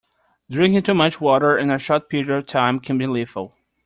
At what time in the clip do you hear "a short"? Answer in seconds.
1.69-2.09